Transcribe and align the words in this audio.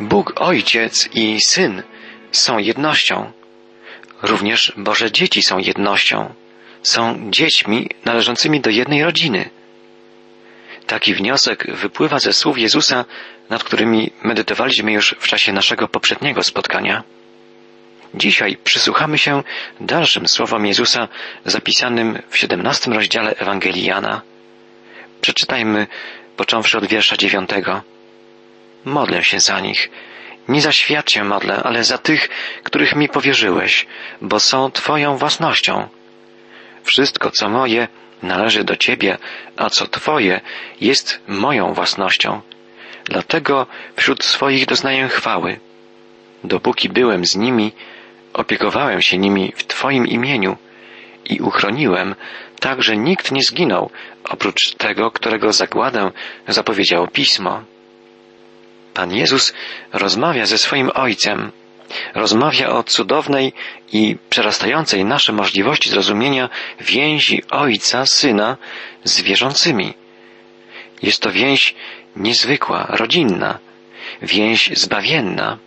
Bóg 0.00 0.32
Ojciec 0.40 1.08
i 1.14 1.40
Syn 1.40 1.82
są 2.32 2.58
jednością. 2.58 3.32
Również 4.22 4.72
Boże 4.76 5.12
dzieci 5.12 5.42
są 5.42 5.58
jednością. 5.58 6.34
Są 6.82 7.30
dziećmi 7.30 7.88
należącymi 8.04 8.60
do 8.60 8.70
jednej 8.70 9.04
rodziny. 9.04 9.50
Taki 10.86 11.14
wniosek 11.14 11.66
wypływa 11.74 12.18
ze 12.18 12.32
słów 12.32 12.58
Jezusa, 12.58 13.04
nad 13.50 13.64
którymi 13.64 14.10
medytowaliśmy 14.22 14.92
już 14.92 15.14
w 15.18 15.28
czasie 15.28 15.52
naszego 15.52 15.88
poprzedniego 15.88 16.42
spotkania. 16.42 17.02
Dzisiaj 18.14 18.56
przysłuchamy 18.64 19.18
się 19.18 19.42
dalszym 19.80 20.28
słowom 20.28 20.66
Jezusa 20.66 21.08
zapisanym 21.44 22.18
w 22.28 22.38
siedemnastym 22.38 22.92
rozdziale 22.92 23.34
Ewangelii 23.36 23.84
Jana. 23.84 24.22
Przeczytajmy 25.20 25.86
począwszy 26.36 26.78
od 26.78 26.86
wiersza 26.86 27.16
dziewiątego. 27.16 27.95
Modlę 28.86 29.24
się 29.24 29.40
za 29.40 29.60
nich. 29.60 29.90
Nie 30.48 30.60
za 30.60 30.72
świat 30.72 31.10
się 31.10 31.24
modlę, 31.24 31.62
ale 31.64 31.84
za 31.84 31.98
tych, 31.98 32.28
których 32.62 32.96
mi 32.96 33.08
powierzyłeś, 33.08 33.86
bo 34.20 34.40
są 34.40 34.70
Twoją 34.70 35.16
własnością. 35.16 35.88
Wszystko, 36.84 37.30
co 37.30 37.48
moje, 37.48 37.88
należy 38.22 38.64
do 38.64 38.76
Ciebie, 38.76 39.18
a 39.56 39.70
co 39.70 39.86
Twoje 39.86 40.40
jest 40.80 41.20
moją 41.28 41.72
własnością. 41.72 42.40
Dlatego 43.04 43.66
wśród 43.96 44.24
swoich 44.24 44.66
doznaję 44.66 45.08
chwały. 45.08 45.60
Dopóki 46.44 46.88
byłem 46.88 47.26
z 47.26 47.36
nimi, 47.36 47.72
opiekowałem 48.32 49.02
się 49.02 49.18
nimi 49.18 49.52
w 49.56 49.64
Twoim 49.64 50.06
imieniu 50.06 50.56
i 51.24 51.40
uchroniłem, 51.40 52.14
tak 52.60 52.82
że 52.82 52.96
nikt 52.96 53.32
nie 53.32 53.42
zginął, 53.42 53.90
oprócz 54.24 54.74
tego, 54.74 55.10
którego 55.10 55.52
zagładę 55.52 56.10
zapowiedziało 56.48 57.06
Pismo. 57.06 57.62
Pan 58.96 59.12
Jezus 59.12 59.52
rozmawia 59.92 60.46
ze 60.46 60.58
swoim 60.58 60.90
Ojcem. 60.94 61.52
Rozmawia 62.14 62.70
o 62.70 62.82
cudownej 62.82 63.52
i 63.92 64.16
przerastającej 64.30 65.04
nasze 65.04 65.32
możliwości 65.32 65.90
zrozumienia 65.90 66.48
więzi 66.80 67.42
Ojca, 67.50 68.06
Syna 68.06 68.56
z 69.04 69.20
wierzącymi. 69.20 69.94
Jest 71.02 71.20
to 71.20 71.32
więź 71.32 71.74
niezwykła, 72.16 72.86
rodzinna, 72.88 73.58
więź 74.22 74.70
zbawienna. 74.74 75.58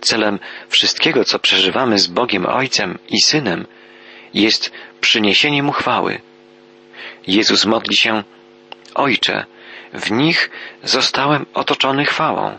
Celem 0.00 0.38
wszystkiego, 0.68 1.24
co 1.24 1.38
przeżywamy 1.38 1.98
z 1.98 2.06
Bogiem 2.06 2.46
Ojcem 2.46 2.98
i 3.08 3.20
Synem, 3.20 3.66
jest 4.34 4.72
przyniesienie 5.00 5.62
Mu 5.62 5.72
chwały. 5.72 6.20
Jezus 7.26 7.64
modli 7.64 7.96
się, 7.96 8.22
Ojcze, 8.94 9.44
w 9.92 10.10
nich 10.10 10.50
zostałem 10.82 11.46
otoczony 11.54 12.04
chwałą. 12.04 12.58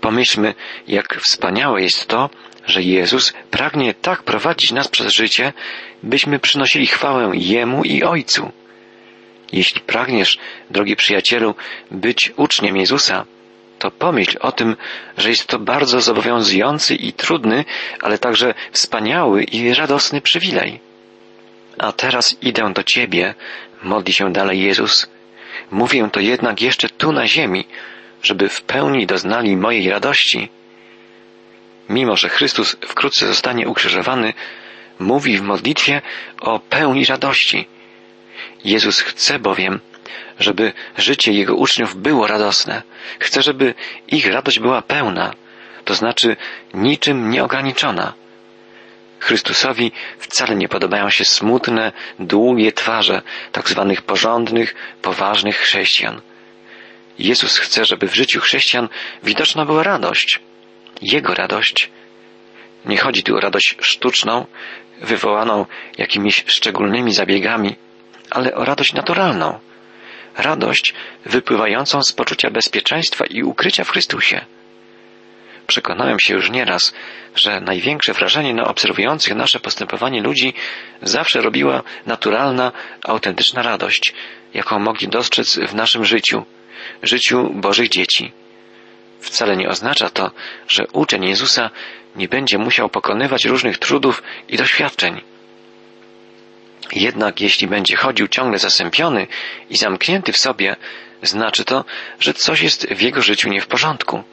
Pomyślmy, 0.00 0.54
jak 0.88 1.20
wspaniałe 1.20 1.82
jest 1.82 2.06
to, 2.06 2.30
że 2.66 2.82
Jezus 2.82 3.32
pragnie 3.50 3.94
tak 3.94 4.22
prowadzić 4.22 4.72
nas 4.72 4.88
przez 4.88 5.12
życie, 5.12 5.52
byśmy 6.02 6.38
przynosili 6.38 6.86
chwałę 6.86 7.30
Jemu 7.34 7.84
i 7.84 8.02
Ojcu. 8.02 8.52
Jeśli 9.52 9.80
pragniesz, 9.80 10.38
drogi 10.70 10.96
przyjacielu, 10.96 11.54
być 11.90 12.32
uczniem 12.36 12.76
Jezusa, 12.76 13.24
to 13.78 13.90
pomyśl 13.90 14.38
o 14.40 14.52
tym, 14.52 14.76
że 15.18 15.28
jest 15.28 15.46
to 15.46 15.58
bardzo 15.58 16.00
zobowiązujący 16.00 16.94
i 16.94 17.12
trudny, 17.12 17.64
ale 18.00 18.18
także 18.18 18.54
wspaniały 18.72 19.44
i 19.44 19.74
radosny 19.74 20.20
przywilej. 20.20 20.80
A 21.78 21.92
teraz 21.92 22.36
idę 22.42 22.72
do 22.72 22.82
Ciebie, 22.82 23.34
modli 23.82 24.12
się 24.12 24.32
dalej 24.32 24.60
Jezus, 24.62 25.08
Mówię 25.72 26.08
to 26.12 26.20
jednak 26.20 26.62
jeszcze 26.62 26.88
tu 26.88 27.12
na 27.12 27.26
ziemi, 27.26 27.64
żeby 28.22 28.48
w 28.48 28.62
pełni 28.62 29.06
doznali 29.06 29.56
mojej 29.56 29.90
radości. 29.90 30.48
Mimo, 31.88 32.16
że 32.16 32.28
Chrystus 32.28 32.76
wkrótce 32.80 33.26
zostanie 33.26 33.68
ukrzyżowany, 33.68 34.34
mówi 34.98 35.38
w 35.38 35.42
modlitwie 35.42 36.02
o 36.40 36.58
pełni 36.58 37.04
radości. 37.04 37.66
Jezus 38.64 39.00
chce 39.00 39.38
bowiem, 39.38 39.80
żeby 40.38 40.72
życie 40.98 41.32
Jego 41.32 41.54
uczniów 41.54 41.96
było 41.96 42.26
radosne. 42.26 42.82
Chce, 43.18 43.42
żeby 43.42 43.74
ich 44.08 44.26
radość 44.26 44.58
była 44.58 44.82
pełna, 44.82 45.34
to 45.84 45.94
znaczy 45.94 46.36
niczym 46.74 47.30
nieograniczona. 47.30 48.12
Chrystusowi 49.22 49.92
wcale 50.18 50.56
nie 50.56 50.68
podobają 50.68 51.10
się 51.10 51.24
smutne, 51.24 51.92
długie 52.18 52.72
twarze 52.72 53.22
tak 53.52 53.68
zwanych 53.68 54.02
porządnych, 54.02 54.74
poważnych 55.02 55.56
chrześcijan. 55.56 56.20
Jezus 57.18 57.58
chce, 57.58 57.84
żeby 57.84 58.08
w 58.08 58.14
życiu 58.14 58.40
chrześcijan 58.40 58.88
widoczna 59.22 59.64
była 59.64 59.82
radość. 59.82 60.40
Jego 61.02 61.34
radość. 61.34 61.90
Nie 62.84 62.96
chodzi 62.96 63.22
tu 63.22 63.36
o 63.36 63.40
radość 63.40 63.76
sztuczną, 63.80 64.46
wywołaną 65.00 65.66
jakimiś 65.98 66.44
szczególnymi 66.46 67.14
zabiegami, 67.14 67.76
ale 68.30 68.54
o 68.54 68.64
radość 68.64 68.92
naturalną. 68.92 69.58
Radość 70.36 70.94
wypływającą 71.26 72.02
z 72.02 72.12
poczucia 72.12 72.50
bezpieczeństwa 72.50 73.24
i 73.26 73.42
ukrycia 73.42 73.84
w 73.84 73.90
Chrystusie. 73.90 74.44
Przekonałem 75.72 76.20
się 76.20 76.34
już 76.34 76.50
nieraz, 76.50 76.92
że 77.34 77.60
największe 77.60 78.12
wrażenie 78.12 78.54
na 78.54 78.64
obserwujących 78.64 79.34
nasze 79.34 79.60
postępowanie 79.60 80.22
ludzi 80.22 80.54
zawsze 81.02 81.40
robiła 81.40 81.82
naturalna, 82.06 82.72
autentyczna 83.04 83.62
radość, 83.62 84.14
jaką 84.54 84.78
mogli 84.78 85.08
dostrzec 85.08 85.58
w 85.58 85.74
naszym 85.74 86.04
życiu, 86.04 86.44
życiu 87.02 87.50
Bożych 87.54 87.88
dzieci. 87.88 88.32
Wcale 89.20 89.56
nie 89.56 89.68
oznacza 89.68 90.10
to, 90.10 90.30
że 90.68 90.86
uczeń 90.92 91.24
Jezusa 91.24 91.70
nie 92.16 92.28
będzie 92.28 92.58
musiał 92.58 92.88
pokonywać 92.88 93.44
różnych 93.44 93.78
trudów 93.78 94.22
i 94.48 94.56
doświadczeń. 94.56 95.20
Jednak 96.92 97.40
jeśli 97.40 97.66
będzie 97.66 97.96
chodził 97.96 98.28
ciągle 98.28 98.58
zasępiony 98.58 99.26
i 99.70 99.76
zamknięty 99.76 100.32
w 100.32 100.38
sobie, 100.38 100.76
znaczy 101.22 101.64
to, 101.64 101.84
że 102.20 102.34
coś 102.34 102.60
jest 102.62 102.86
w 102.86 103.00
jego 103.00 103.22
życiu 103.22 103.48
nie 103.48 103.60
w 103.60 103.66
porządku. 103.66 104.24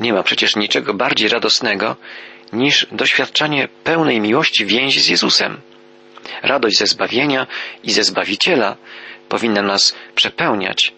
Nie 0.00 0.12
ma 0.12 0.22
przecież 0.22 0.56
niczego 0.56 0.94
bardziej 0.94 1.28
radosnego 1.28 1.96
niż 2.52 2.86
doświadczanie 2.92 3.68
pełnej 3.84 4.20
miłości 4.20 4.66
więzi 4.66 5.00
z 5.00 5.08
Jezusem. 5.08 5.60
Radość 6.42 6.78
ze 6.78 6.86
zbawienia 6.86 7.46
i 7.84 7.90
ze 7.92 8.04
Zbawiciela 8.04 8.76
powinna 9.28 9.62
nas 9.62 9.96
przepełniać 10.14 10.92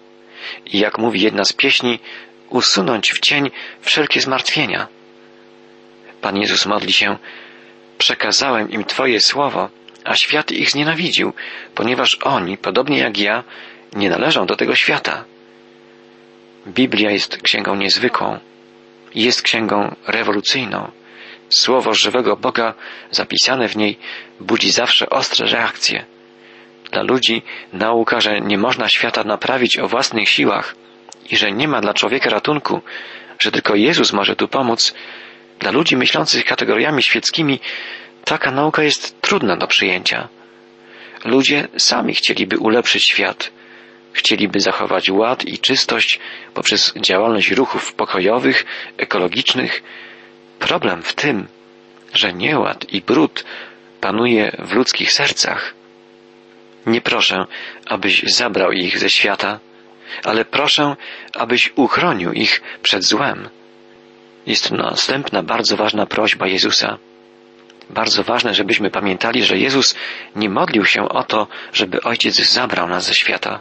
i 0.66 0.78
jak 0.78 0.98
mówi 0.98 1.20
jedna 1.20 1.44
z 1.44 1.52
pieśni, 1.52 1.98
usunąć 2.50 3.12
w 3.12 3.20
cień 3.20 3.50
wszelkie 3.80 4.20
zmartwienia. 4.20 4.88
Pan 6.20 6.36
Jezus 6.36 6.66
modli 6.66 6.92
się, 6.92 7.16
przekazałem 7.98 8.70
im 8.70 8.84
Twoje 8.84 9.20
słowo, 9.20 9.68
a 10.04 10.16
świat 10.16 10.52
ich 10.52 10.70
znienawidził, 10.70 11.32
ponieważ 11.74 12.14
oni, 12.14 12.58
podobnie 12.58 12.98
jak 12.98 13.18
ja, 13.18 13.44
nie 13.92 14.10
należą 14.10 14.46
do 14.46 14.56
tego 14.56 14.74
świata. 14.74 15.24
Biblia 16.66 17.10
jest 17.10 17.42
księgą 17.42 17.74
niezwykłą 17.76 18.38
jest 19.22 19.42
księgą 19.42 19.96
rewolucyjną. 20.06 20.90
Słowo 21.48 21.94
żywego 21.94 22.36
Boga 22.36 22.74
zapisane 23.10 23.68
w 23.68 23.76
niej 23.76 23.98
budzi 24.40 24.70
zawsze 24.70 25.10
ostre 25.10 25.46
reakcje. 25.46 26.04
Dla 26.92 27.02
ludzi 27.02 27.42
nauka, 27.72 28.20
że 28.20 28.40
nie 28.40 28.58
można 28.58 28.88
świata 28.88 29.24
naprawić 29.24 29.78
o 29.78 29.88
własnych 29.88 30.28
siłach 30.28 30.74
i 31.30 31.36
że 31.36 31.52
nie 31.52 31.68
ma 31.68 31.80
dla 31.80 31.94
człowieka 31.94 32.30
ratunku, 32.30 32.80
że 33.38 33.52
tylko 33.52 33.74
Jezus 33.74 34.12
może 34.12 34.36
tu 34.36 34.48
pomóc, 34.48 34.94
dla 35.58 35.70
ludzi 35.70 35.96
myślących 35.96 36.44
kategoriami 36.44 37.02
świeckimi 37.02 37.60
taka 38.24 38.50
nauka 38.50 38.82
jest 38.82 39.20
trudna 39.20 39.56
do 39.56 39.66
przyjęcia. 39.66 40.28
Ludzie 41.24 41.68
sami 41.76 42.14
chcieliby 42.14 42.58
ulepszyć 42.58 43.04
świat, 43.04 43.50
chcieliby 44.12 44.60
zachować 44.60 45.10
ład 45.10 45.44
i 45.44 45.58
czystość 45.58 46.20
poprzez 46.54 46.92
działalność 46.96 47.50
ruchów 47.50 47.94
pokojowych, 47.94 48.66
ekologicznych. 48.96 49.82
Problem 50.58 51.02
w 51.02 51.12
tym, 51.12 51.48
że 52.14 52.32
nieład 52.32 52.92
i 52.92 53.00
brud 53.00 53.44
panuje 54.00 54.52
w 54.58 54.72
ludzkich 54.72 55.12
sercach. 55.12 55.74
Nie 56.86 57.00
proszę, 57.00 57.46
abyś 57.86 58.22
zabrał 58.22 58.72
ich 58.72 58.98
ze 58.98 59.10
świata, 59.10 59.60
ale 60.24 60.44
proszę, 60.44 60.96
abyś 61.34 61.72
uchronił 61.76 62.32
ich 62.32 62.62
przed 62.82 63.04
złem. 63.04 63.48
Jest 64.46 64.70
następna 64.70 65.42
bardzo 65.42 65.76
ważna 65.76 66.06
prośba 66.06 66.46
Jezusa. 66.46 66.98
Bardzo 67.90 68.24
ważne, 68.24 68.54
żebyśmy 68.54 68.90
pamiętali, 68.90 69.44
że 69.44 69.58
Jezus 69.58 69.94
nie 70.36 70.50
modlił 70.50 70.84
się 70.84 71.08
o 71.08 71.24
to, 71.24 71.46
żeby 71.72 72.02
Ojciec 72.02 72.34
zabrał 72.34 72.88
nas 72.88 73.06
ze 73.06 73.14
świata. 73.14 73.60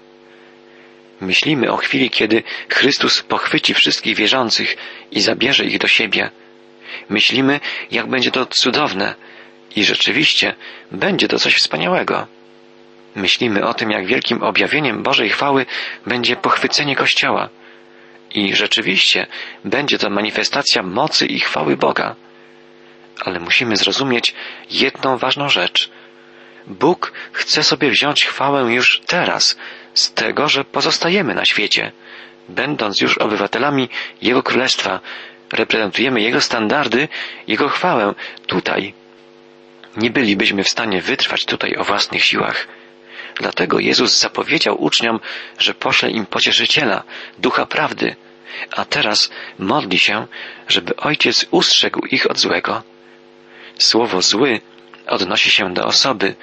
Myślimy 1.22 1.72
o 1.72 1.78
chwili, 1.78 2.10
kiedy 2.10 2.44
Chrystus 2.70 3.24
pochwyci 3.24 3.74
wszystkich 3.74 4.16
wierzących 4.16 4.78
i 5.12 5.22
zabierze 5.22 5.66
ich 5.66 5.78
do 5.78 5.88
siebie. 5.88 6.32
Myślimy, 7.10 7.60
jak 7.92 8.08
będzie 8.08 8.32
to 8.32 8.46
cudowne 8.46 9.16
i 9.76 9.84
rzeczywiście 9.84 10.56
będzie 10.92 11.28
to 11.28 11.40
coś 11.40 11.56
wspaniałego. 11.56 12.28
Myślimy 13.16 13.66
o 13.66 13.74
tym, 13.74 13.92
jak 13.92 14.06
wielkim 14.06 14.44
objawieniem 14.44 15.04
Bożej 15.04 15.30
chwały 15.30 15.66
będzie 16.06 16.36
pochwycenie 16.36 16.96
Kościoła 16.96 17.50
I 18.32 18.56
rzeczywiście 18.56 19.28
będzie 19.66 19.98
to 19.98 20.10
manifestacja 20.10 20.84
mocy 20.84 21.26
i 21.26 21.40
chwały 21.40 21.78
Boga. 21.78 22.16
Ale 23.20 23.40
musimy 23.40 23.78
zrozumieć 23.78 24.34
jedną 24.72 25.18
ważną 25.18 25.50
rzecz. 25.50 25.90
Bóg 26.68 27.14
chce 27.32 27.64
sobie 27.64 27.90
wziąć 27.90 28.26
chwałę 28.26 28.74
już 28.74 29.02
teraz 29.08 29.58
z 29.98 30.14
tego, 30.14 30.50
że 30.50 30.64
pozostajemy 30.64 31.36
na 31.36 31.46
świecie, 31.46 31.92
będąc 32.50 33.02
już 33.02 33.18
obywatelami 33.18 33.90
Jego 34.22 34.44
Królestwa, 34.44 35.00
reprezentujemy 35.54 36.22
Jego 36.22 36.42
standardy, 36.42 37.08
Jego 37.48 37.70
chwałę 37.70 38.14
tutaj. 38.48 38.94
Nie 39.98 40.10
bylibyśmy 40.10 40.64
w 40.64 40.70
stanie 40.70 41.02
wytrwać 41.02 41.46
tutaj 41.46 41.76
o 41.76 41.84
własnych 41.84 42.24
siłach. 42.24 42.68
Dlatego 43.36 43.80
Jezus 43.80 44.20
zapowiedział 44.20 44.84
uczniom, 44.84 45.20
że 45.60 45.74
pośle 45.74 46.10
im 46.10 46.26
pocieszyciela, 46.26 47.04
ducha 47.38 47.66
prawdy, 47.66 48.16
a 48.72 48.86
teraz 48.86 49.30
modli 49.60 50.00
się, 50.00 50.28
żeby 50.68 50.96
Ojciec 50.96 51.46
ustrzegł 51.52 52.06
ich 52.06 52.32
od 52.32 52.40
złego. 52.40 52.84
Słowo 53.78 54.22
zły 54.22 54.62
odnosi 55.08 55.52
się 55.52 55.74
do 55.74 55.86
osoby, 55.86 56.36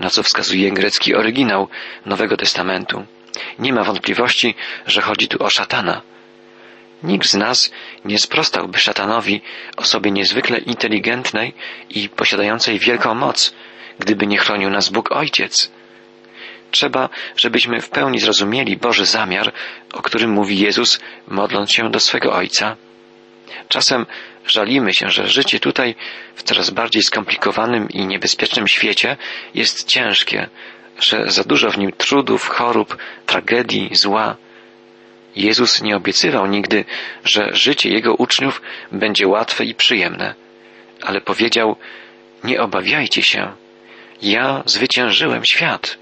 na 0.00 0.10
co 0.10 0.22
wskazuje 0.22 0.70
grecki 0.70 1.14
oryginał 1.14 1.68
Nowego 2.06 2.36
Testamentu. 2.36 3.04
Nie 3.58 3.72
ma 3.72 3.84
wątpliwości, 3.84 4.54
że 4.86 5.00
chodzi 5.00 5.28
tu 5.28 5.44
o 5.44 5.50
szatana. 5.50 6.02
Nikt 7.02 7.26
z 7.26 7.34
nas 7.34 7.70
nie 8.04 8.18
sprostałby 8.18 8.78
szatanowi, 8.78 9.40
osobie 9.76 10.10
niezwykle 10.10 10.58
inteligentnej 10.58 11.54
i 11.90 12.08
posiadającej 12.08 12.78
wielką 12.78 13.14
moc, 13.14 13.54
gdyby 13.98 14.26
nie 14.26 14.38
chronił 14.38 14.70
nas 14.70 14.88
Bóg 14.88 15.12
Ojciec. 15.12 15.70
Trzeba, 16.70 17.08
żebyśmy 17.36 17.80
w 17.80 17.90
pełni 17.90 18.18
zrozumieli 18.18 18.76
Boży 18.76 19.06
zamiar, 19.06 19.52
o 19.92 20.02
którym 20.02 20.30
mówi 20.30 20.58
Jezus, 20.58 21.00
modląc 21.28 21.72
się 21.72 21.90
do 21.90 22.00
swego 22.00 22.32
Ojca. 22.32 22.76
Czasem 23.68 24.06
żalimy 24.50 24.94
się, 24.94 25.10
że 25.10 25.28
życie 25.28 25.60
tutaj, 25.60 25.94
w 26.34 26.42
coraz 26.42 26.70
bardziej 26.70 27.02
skomplikowanym 27.02 27.88
i 27.88 28.06
niebezpiecznym 28.06 28.68
świecie, 28.68 29.16
jest 29.54 29.88
ciężkie, 29.88 30.48
że 30.98 31.30
za 31.30 31.44
dużo 31.44 31.70
w 31.70 31.78
nim 31.78 31.92
trudów, 31.92 32.48
chorób, 32.48 32.96
tragedii, 33.26 33.90
zła. 33.92 34.36
Jezus 35.36 35.82
nie 35.82 35.96
obiecywał 35.96 36.46
nigdy, 36.46 36.84
że 37.24 37.48
życie 37.52 37.90
Jego 37.90 38.14
uczniów 38.14 38.62
będzie 38.92 39.28
łatwe 39.28 39.64
i 39.64 39.74
przyjemne, 39.74 40.34
ale 41.02 41.20
powiedział, 41.20 41.76
nie 42.44 42.60
obawiajcie 42.60 43.22
się, 43.22 43.52
ja 44.22 44.62
zwyciężyłem 44.66 45.44
świat. 45.44 45.98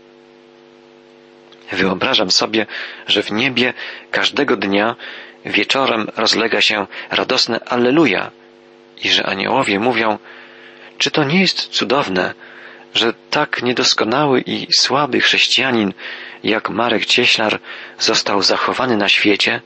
Wyobrażam 1.73 2.31
sobie, 2.31 2.67
że 3.07 3.23
w 3.23 3.33
niebie 3.33 3.75
każdego 4.11 4.57
dnia 4.57 4.97
wieczorem 5.45 6.07
rozlega 6.17 6.61
się 6.61 6.87
radosne 7.11 7.61
Alleluja 7.61 8.31
i 9.05 9.09
że 9.09 9.27
aniołowie 9.27 9.81
mówią, 9.81 10.19
czy 10.99 11.11
to 11.11 11.25
nie 11.25 11.41
jest 11.41 11.69
cudowne, 11.69 12.35
że 12.95 13.15
tak 13.31 13.63
niedoskonały 13.63 14.41
i 14.41 14.67
słaby 14.79 15.21
chrześcijanin 15.21 15.93
jak 16.45 16.71
Marek 16.71 17.07
Cieślar 17.07 17.61
został 17.99 18.43
zachowany 18.43 18.97
na 18.97 19.09
świecie 19.09 19.61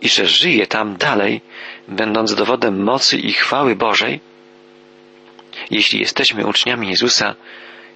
i 0.00 0.08
że 0.08 0.26
żyje 0.26 0.66
tam 0.66 0.96
dalej, 0.96 1.40
będąc 1.88 2.34
dowodem 2.34 2.82
mocy 2.82 3.18
i 3.18 3.32
chwały 3.32 3.76
Bożej? 3.76 4.20
Jeśli 5.70 6.00
jesteśmy 6.00 6.46
uczniami 6.46 6.88
Jezusa, 6.88 7.34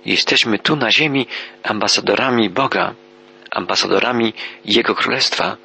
jesteśmy 0.06 0.58
tu 0.58 0.76
na 0.76 0.90
ziemi 0.90 1.26
ambasadorami 1.62 2.50
Boga, 2.50 2.94
ambasadorami 3.50 4.32
Jego 4.64 4.94
Królestwa. 4.94 5.56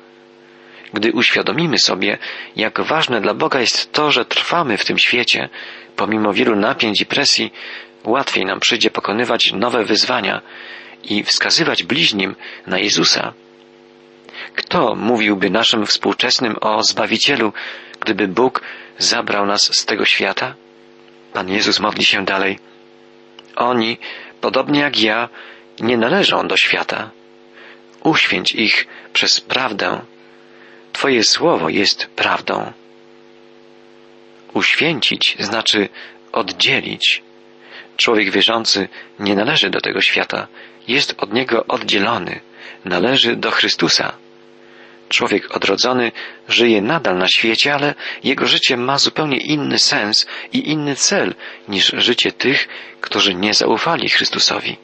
Gdy 0.93 1.11
uświadomimy 1.11 1.77
sobie, 1.79 2.17
jak 2.55 2.81
ważne 2.81 3.21
dla 3.21 3.33
Boga 3.33 3.59
jest 3.59 3.91
to, 3.91 4.11
że 4.11 4.25
trwamy 4.25 4.77
w 4.77 4.85
tym 4.85 4.97
świecie, 4.97 5.49
pomimo 5.95 6.33
wielu 6.33 6.55
napięć 6.55 7.01
i 7.01 7.05
presji, 7.05 7.53
łatwiej 8.03 8.45
nam 8.45 8.59
przyjdzie 8.59 8.91
pokonywać 8.91 9.53
nowe 9.53 9.83
wyzwania 9.83 10.41
i 11.03 11.23
wskazywać 11.23 11.83
bliźnim 11.83 12.35
na 12.67 12.79
Jezusa. 12.79 13.33
Kto 14.55 14.95
mówiłby 14.95 15.49
naszym 15.49 15.85
współczesnym 15.85 16.55
o 16.61 16.83
Zbawicielu, 16.83 17.53
gdyby 17.99 18.27
Bóg 18.27 18.61
zabrał 18.97 19.45
nas 19.45 19.75
z 19.75 19.85
tego 19.85 20.05
świata? 20.05 20.55
Pan 21.33 21.49
Jezus 21.49 21.79
modli 21.79 22.05
się 22.05 22.25
dalej. 22.25 22.59
Oni, 23.55 23.97
podobnie 24.41 24.79
jak 24.79 24.99
ja, 24.99 25.29
nie 25.79 25.97
należą 25.97 26.47
do 26.47 26.57
świata. 26.57 27.09
Uświęć 28.03 28.51
ich 28.51 28.87
przez 29.13 29.41
prawdę. 29.41 30.01
Twoje 30.93 31.23
słowo 31.23 31.69
jest 31.69 32.05
prawdą. 32.05 32.73
Uświęcić 34.53 35.35
znaczy 35.39 35.89
oddzielić. 36.31 37.23
Człowiek 37.97 38.31
wierzący 38.31 38.87
nie 39.19 39.35
należy 39.35 39.69
do 39.69 39.81
tego 39.81 40.01
świata, 40.01 40.47
jest 40.87 41.15
od 41.17 41.33
niego 41.33 41.65
oddzielony, 41.67 42.39
należy 42.85 43.35
do 43.35 43.51
Chrystusa. 43.51 44.13
Człowiek 45.09 45.55
odrodzony 45.55 46.11
żyje 46.47 46.81
nadal 46.81 47.17
na 47.17 47.27
świecie, 47.27 47.73
ale 47.73 47.95
jego 48.23 48.47
życie 48.47 48.77
ma 48.77 48.97
zupełnie 48.97 49.37
inny 49.37 49.79
sens 49.79 50.27
i 50.53 50.69
inny 50.69 50.95
cel 50.95 51.35
niż 51.67 51.93
życie 51.97 52.31
tych, 52.31 52.67
którzy 53.01 53.35
nie 53.35 53.53
zaufali 53.53 54.09
Chrystusowi. 54.09 54.77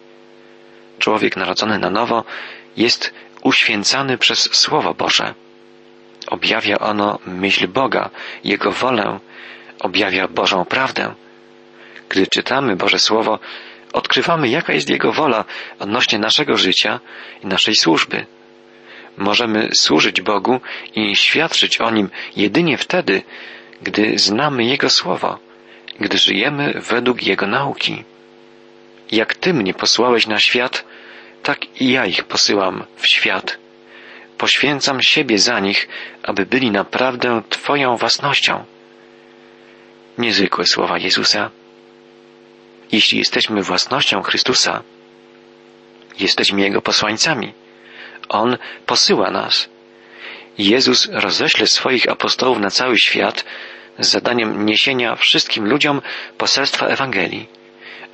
Człowiek 1.00 1.38
narodzony 1.38 1.80
na 1.80 1.90
nowo 1.90 2.24
jest 2.78 3.14
uświęcany 3.44 4.18
przez 4.18 4.56
Słowo 4.56 4.94
Boże. 4.94 5.34
Objawia 6.28 6.80
ono 6.80 7.20
myśl 7.26 7.68
Boga, 7.68 8.10
Jego 8.44 8.72
wolę, 8.72 9.20
objawia 9.80 10.28
Bożą 10.28 10.66
prawdę. 10.66 11.14
Gdy 12.10 12.28
czytamy 12.28 12.76
Boże 12.76 13.00
Słowo, 13.00 13.40
odkrywamy, 13.94 14.50
jaka 14.50 14.74
jest 14.74 14.90
Jego 14.90 15.12
wola 15.12 15.46
odnośnie 15.80 16.20
naszego 16.20 16.58
życia 16.58 17.00
i 17.44 17.48
naszej 17.48 17.76
służby. 17.76 18.26
Możemy 19.18 19.70
służyć 19.74 20.22
Bogu 20.22 20.62
i 20.96 21.16
świadczyć 21.16 21.82
o 21.82 21.92
Nim 21.92 22.10
jedynie 22.36 22.78
wtedy, 22.78 23.22
gdy 23.82 24.20
znamy 24.20 24.64
Jego 24.64 24.90
Słowo, 24.90 25.40
gdy 26.00 26.18
żyjemy 26.18 26.74
według 26.90 27.24
Jego 27.24 27.48
nauki. 27.48 28.04
Jak 29.12 29.36
Ty 29.36 29.54
mnie 29.54 29.74
posłałeś 29.74 30.28
na 30.28 30.40
świat, 30.40 30.86
tak 31.44 31.82
i 31.82 31.92
ja 31.92 32.06
ich 32.06 32.24
posyłam 32.24 32.84
w 32.96 33.08
świat. 33.08 33.58
Poświęcam 34.40 35.02
siebie 35.02 35.40
za 35.40 35.60
nich, 35.60 35.88
aby 36.24 36.46
byli 36.46 36.72
naprawdę 36.72 37.42
Twoją 37.50 37.98
własnością. 37.98 38.64
Niezwykłe 40.18 40.66
słowa 40.66 40.98
Jezusa. 40.98 41.50
Jeśli 42.92 43.18
jesteśmy 43.18 43.62
własnością 43.62 44.22
Chrystusa, 44.22 44.84
jesteśmy 46.20 46.62
Jego 46.62 46.82
posłańcami. 46.82 47.54
On 48.30 48.58
posyła 48.86 49.32
nas. 49.32 49.70
Jezus 50.58 51.10
roześle 51.12 51.68
swoich 51.68 52.10
apostołów 52.10 52.60
na 52.60 52.70
cały 52.70 52.98
świat 53.00 53.46
z 54.00 54.08
zadaniem 54.08 54.66
niesienia 54.66 55.16
wszystkim 55.16 55.66
ludziom 55.66 56.02
poselstwa 56.38 56.88
Ewangelii. 56.88 57.48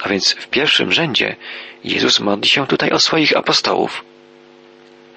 A 0.03 0.09
więc 0.09 0.31
w 0.33 0.47
pierwszym 0.47 0.91
rzędzie 0.91 1.35
Jezus 1.83 2.19
modli 2.19 2.49
się 2.49 2.67
tutaj 2.67 2.91
o 2.91 2.99
swoich 2.99 3.37
apostołów. 3.37 4.03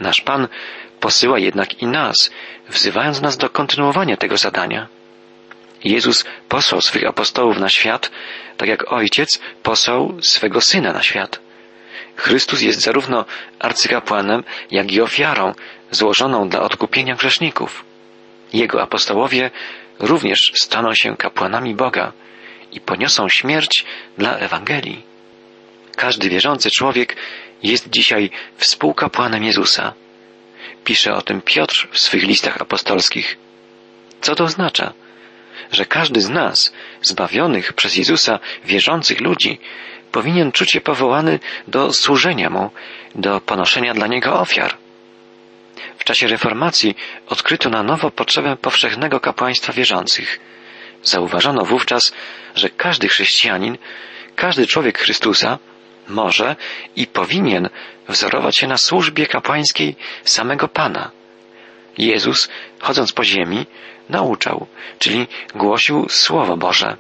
Nasz 0.01 0.21
Pan 0.21 0.49
posyła 1.01 1.39
jednak 1.39 1.83
i 1.83 1.87
nas, 1.87 2.31
wzywając 2.69 3.21
nas 3.21 3.37
do 3.37 3.51
kontynuowania 3.51 4.17
tego 4.17 4.37
zadania. 4.37 4.89
Jezus 5.85 6.25
posłał 6.49 6.81
swych 6.81 7.05
apostołów 7.05 7.59
na 7.59 7.69
świat, 7.69 8.11
tak 8.57 8.69
jak 8.69 8.93
Ojciec 8.93 9.41
posłał 9.63 10.17
swego 10.21 10.61
Syna 10.61 10.93
na 10.93 11.03
świat. 11.03 11.41
Chrystus 12.17 12.63
jest 12.63 12.81
zarówno 12.81 13.25
arcykapłanem, 13.59 14.45
jak 14.71 14.93
i 14.93 15.01
ofiarą 15.01 15.55
złożoną 15.91 16.49
dla 16.49 16.61
odkupienia 16.61 17.15
grzeszników. 17.15 17.85
Jego 18.53 18.83
apostołowie 18.83 19.51
również 19.99 20.53
staną 20.55 20.95
się 20.95 21.17
kapłanami 21.17 21.75
Boga 21.75 22.13
i 22.73 22.81
poniosą 22.81 23.29
śmierć 23.29 23.85
dla 24.19 24.37
Ewangelii. 24.37 25.03
Każdy 25.97 26.29
wierzący 26.29 26.71
człowiek 26.71 27.17
jest 27.63 27.91
dzisiaj 27.91 28.31
współkapłanem 28.57 29.45
Jezusa. 29.45 29.93
Pisze 30.85 31.15
o 31.15 31.23
tym 31.23 31.43
Piotr 31.43 31.89
w 31.93 31.99
swych 31.99 32.23
listach 32.23 32.63
apostolskich. 32.63 33.37
Co 34.21 34.35
to 34.35 34.45
oznacza? 34.45 34.93
Że 35.73 35.85
każdy 35.85 36.21
z 36.21 36.29
nas, 36.29 36.73
zbawionych 37.03 37.73
przez 37.73 37.97
Jezusa, 37.97 38.39
wierzących 38.65 39.21
ludzi, 39.21 39.59
powinien 40.13 40.53
czuć 40.53 40.71
się 40.73 40.81
powołany 40.81 41.41
do 41.69 41.93
służenia 41.93 42.51
Mu, 42.51 42.71
do 43.15 43.41
ponoszenia 43.41 43.95
dla 43.95 44.07
Niego 44.07 44.41
ofiar. 44.41 44.77
W 45.99 46.05
czasie 46.05 46.27
reformacji 46.27 46.97
odkryto 47.27 47.71
na 47.71 47.83
nowo 47.83 48.11
potrzebę 48.11 48.57
powszechnego 48.57 49.21
kapłaństwa 49.21 49.73
wierzących. 49.73 50.41
Zauważono 51.03 51.65
wówczas, 51.65 52.13
że 52.55 52.71
każdy 52.71 53.09
chrześcijanin, 53.09 53.79
każdy 54.37 54.67
człowiek 54.67 54.99
Chrystusa 54.99 55.59
może 56.09 56.57
i 56.97 57.07
powinien 57.07 57.69
wzorować 58.09 58.59
się 58.59 58.67
na 58.67 58.77
służbie 58.77 59.27
kapłańskiej 59.27 59.97
samego 60.25 60.69
Pana. 60.69 61.11
Jezus, 61.99 62.49
chodząc 62.79 63.13
po 63.13 63.25
ziemi, 63.25 63.67
nauczał, 64.09 64.67
czyli 64.99 65.27
głosił 65.55 66.09
Słowo 66.09 66.57
Boże 66.57 66.97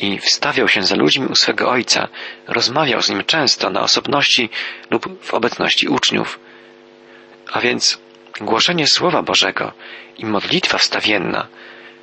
i 0.00 0.18
wstawiał 0.18 0.68
się 0.68 0.82
za 0.82 0.96
ludźmi 0.96 1.26
u 1.26 1.34
swego 1.34 1.70
Ojca, 1.70 2.08
rozmawiał 2.48 3.02
z 3.02 3.08
nim 3.08 3.24
często 3.24 3.70
na 3.70 3.80
osobności 3.80 4.50
lub 4.90 5.24
w 5.24 5.34
obecności 5.34 5.88
uczniów. 5.88 6.40
A 7.52 7.60
więc 7.60 7.98
głoszenie 8.40 8.86
Słowa 8.86 9.22
Bożego 9.22 9.72
i 10.18 10.26
modlitwa 10.26 10.78
wstawienna 10.78 11.46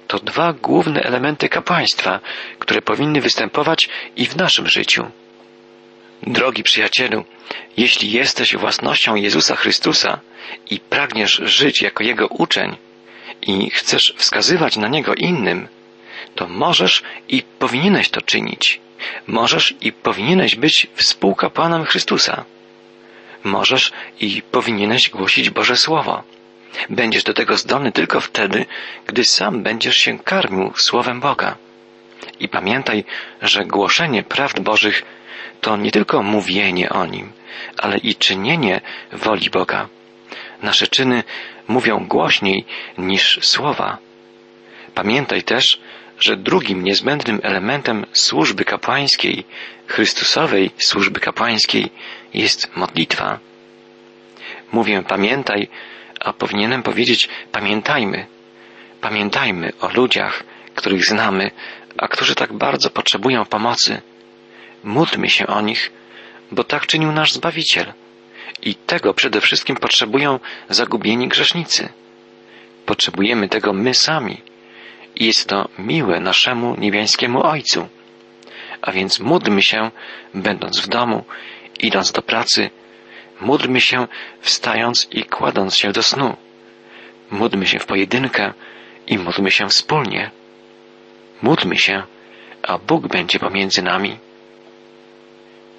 to 0.08 0.20
dwa 0.20 0.54
główne 0.54 1.04
elementy 1.04 1.50
kapłaństwa, 1.50 2.20
które 2.60 2.82
powinny 2.82 3.22
występować 3.22 3.90
i 4.16 4.26
w 4.26 4.36
naszym 4.36 4.68
życiu. 4.68 5.12
Drogi 6.24 6.64
przyjacielu, 6.64 7.26
jeśli 7.78 8.12
jesteś 8.12 8.56
własnością 8.56 9.16
Jezusa 9.16 9.56
Chrystusa 9.56 10.20
i 10.70 10.80
pragniesz 10.80 11.42
żyć 11.46 11.82
jako 11.82 12.04
Jego 12.04 12.28
uczeń 12.28 12.78
i 13.42 13.70
chcesz 13.70 14.14
wskazywać 14.18 14.78
na 14.78 14.88
Niego 14.88 15.16
innym, 15.16 15.68
to 16.36 16.48
możesz 16.48 17.04
i 17.28 17.44
powinieneś 17.60 18.10
to 18.10 18.22
czynić. 18.22 18.80
Możesz 19.28 19.74
i 19.82 19.92
powinieneś 19.92 20.56
być 20.56 20.88
współkapłanem 20.96 21.86
Chrystusa. 21.86 22.46
Możesz 23.44 23.92
i 24.20 24.42
powinieneś 24.42 25.10
głosić 25.10 25.50
Boże 25.50 25.78
Słowo. 25.78 26.24
Będziesz 26.90 27.24
do 27.24 27.34
tego 27.34 27.58
zdolny 27.58 27.92
tylko 27.92 28.22
wtedy, 28.22 28.66
gdy 29.08 29.26
sam 29.26 29.64
będziesz 29.64 29.98
się 29.98 30.20
karmił 30.20 30.74
Słowem 30.76 31.20
Boga. 31.20 31.58
I 32.40 32.50
pamiętaj, 32.50 33.04
że 33.42 33.66
głoszenie 33.66 34.24
prawd 34.24 34.60
Bożych 34.60 35.04
to 35.62 35.78
nie 35.78 35.92
tylko 35.92 36.24
mówienie 36.24 36.90
o 36.90 37.06
Nim, 37.06 37.32
ale 37.78 37.98
i 37.98 38.16
czynienie 38.16 38.82
woli 39.12 39.50
Boga. 39.50 39.88
Nasze 40.62 40.88
czyny 40.88 41.24
mówią 41.68 42.06
głośniej 42.08 42.66
niż 42.98 43.40
słowa. 43.42 43.98
Pamiętaj 44.96 45.44
też, 45.44 45.80
że 46.20 46.38
drugim 46.38 46.84
niezbędnym 46.84 47.40
elementem 47.44 48.06
służby 48.14 48.66
kapłańskiej, 48.66 49.46
Chrystusowej 49.88 50.72
służby 50.78 51.20
kapłańskiej 51.20 51.90
jest 52.34 52.76
modlitwa. 52.76 53.40
Mówię 54.72 55.04
pamiętaj, 55.08 55.68
a 56.20 56.34
powinienem 56.34 56.84
powiedzieć 56.84 57.30
pamiętajmy. 57.52 58.26
Pamiętajmy 59.02 59.74
o 59.82 59.90
ludziach, 59.90 60.44
których 60.76 61.06
znamy, 61.06 61.52
a 61.98 62.08
którzy 62.08 62.36
tak 62.36 62.54
bardzo 62.54 62.90
potrzebują 62.90 63.46
pomocy. 63.46 64.02
Módlmy 64.84 65.30
się 65.30 65.48
o 65.48 65.62
nich, 65.62 65.92
bo 66.52 66.64
tak 66.64 66.88
czynił 66.88 67.12
nasz 67.12 67.34
Zbawiciel. 67.34 67.94
I 68.62 68.76
tego 68.76 69.14
przede 69.14 69.42
wszystkim 69.42 69.76
potrzebują 69.76 70.40
zagubieni 70.70 71.28
grzesznicy. 71.28 71.90
Potrzebujemy 72.86 73.50
tego 73.50 73.74
my 73.74 73.94
sami. 73.94 74.42
I 75.16 75.26
jest 75.26 75.50
to 75.50 75.70
miłe 75.80 76.20
naszemu 76.20 76.76
niebiańskiemu 76.76 77.44
Ojcu. 77.44 77.88
A 78.82 78.92
więc 78.92 79.20
módlmy 79.20 79.64
się, 79.64 79.92
będąc 80.34 80.80
w 80.80 80.88
domu, 80.88 81.24
idąc 81.80 82.12
do 82.12 82.22
pracy, 82.22 82.70
módlmy 83.42 83.82
się, 83.82 84.08
wstając 84.42 85.08
i 85.12 85.24
kładąc 85.24 85.76
się 85.76 85.92
do 85.92 86.04
snu. 86.04 86.36
Módlmy 87.32 87.68
się 87.68 87.80
w 87.80 87.86
pojedynkę 87.86 88.54
i 89.08 89.18
módlmy 89.18 89.52
się 89.52 89.70
wspólnie. 89.70 90.32
Módlmy 91.42 91.78
się, 91.78 92.04
a 92.64 92.78
Bóg 92.78 93.08
będzie 93.08 93.40
pomiędzy 93.40 93.82
nami. 93.82 94.18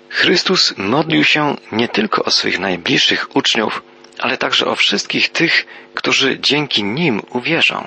Chrystus 0.09 0.75
modlił 0.77 1.25
się 1.25 1.57
nie 1.73 1.88
tylko 1.88 2.25
o 2.25 2.31
swych 2.31 2.59
najbliższych 2.59 3.37
uczniów, 3.37 3.83
ale 4.19 4.37
także 4.37 4.67
o 4.67 4.77
wszystkich 4.77 5.29
tych, 5.29 5.67
którzy 5.95 6.38
dzięki 6.41 6.85
nim 6.85 7.23
uwierzą. 7.31 7.87